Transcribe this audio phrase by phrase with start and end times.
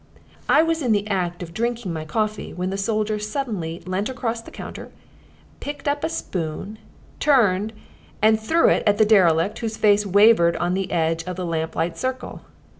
[0.49, 4.41] I was in the act of drinking my coffee when the soldier suddenly leant across
[4.41, 4.89] the counter,
[5.59, 6.79] picked up a spoon,
[7.19, 7.71] turned,
[8.19, 11.99] and threw it at the derelict whose face wavered on the edge of the lamplight's
[11.99, 12.41] circle.